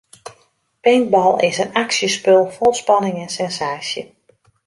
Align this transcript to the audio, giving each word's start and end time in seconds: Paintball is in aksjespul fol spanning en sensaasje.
Paintball 0.83 1.39
is 1.47 1.57
in 1.63 1.71
aksjespul 1.83 2.43
fol 2.55 2.73
spanning 2.81 3.17
en 3.23 3.29
sensaasje. 3.37 4.03